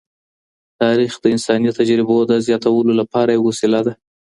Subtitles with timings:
[0.81, 3.93] تاریخ د انساني تجربو د زیاتولو لپاره یوه وسیله ده.